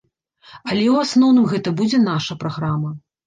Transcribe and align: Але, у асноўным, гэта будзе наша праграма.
Але, 0.69 0.85
у 0.93 0.95
асноўным, 1.01 1.45
гэта 1.53 1.75
будзе 1.81 2.01
наша 2.07 2.39
праграма. 2.47 2.95